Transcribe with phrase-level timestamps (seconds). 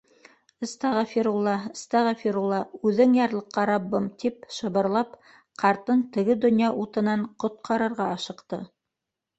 [0.67, 2.61] —Әстәғәфирулла, әстәғәфирулла,
[2.91, 5.15] үҙең ярлыҡа, Раббым,— тип шыбырлап,
[5.65, 8.67] ҡартын теге донъя утынан ҡотҡарырға ашыҡты.